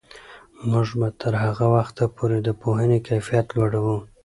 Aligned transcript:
موږ 0.69 0.87
به 0.99 1.07
تر 1.21 1.33
هغه 1.43 1.65
وخته 1.75 2.03
پورې 2.15 2.37
د 2.41 2.49
پوهنې 2.61 2.99
کیفیت 3.07 3.47
لوړوو. 3.55 3.97